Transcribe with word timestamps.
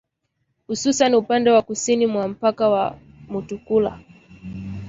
Hususan 0.67 1.15
upande 1.15 1.51
wa 1.51 1.61
kusini 1.61 2.07
mwa 2.07 2.27
mpaka 2.27 2.69
wa 2.69 2.97
Mutukula. 3.29 3.99